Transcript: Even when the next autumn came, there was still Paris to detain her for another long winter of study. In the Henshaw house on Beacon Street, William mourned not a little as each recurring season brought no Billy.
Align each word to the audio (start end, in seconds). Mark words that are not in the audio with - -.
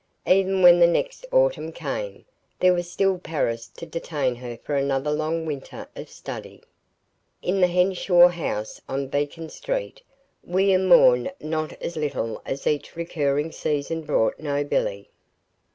Even 0.25 0.63
when 0.63 0.79
the 0.79 0.87
next 0.87 1.27
autumn 1.31 1.71
came, 1.71 2.25
there 2.59 2.73
was 2.73 2.89
still 2.89 3.19
Paris 3.19 3.67
to 3.67 3.85
detain 3.85 4.33
her 4.33 4.57
for 4.57 4.73
another 4.73 5.11
long 5.11 5.45
winter 5.45 5.87
of 5.95 6.09
study. 6.09 6.63
In 7.43 7.61
the 7.61 7.67
Henshaw 7.67 8.29
house 8.29 8.81
on 8.89 9.09
Beacon 9.09 9.49
Street, 9.49 10.01
William 10.43 10.87
mourned 10.87 11.31
not 11.39 11.73
a 11.79 11.99
little 11.99 12.41
as 12.47 12.65
each 12.65 12.95
recurring 12.95 13.51
season 13.51 14.01
brought 14.01 14.39
no 14.39 14.63
Billy. 14.63 15.07